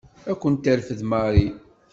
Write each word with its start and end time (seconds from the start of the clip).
Ad 0.31 0.35
ken-terfed 0.41 1.01
Mary. 1.11 1.47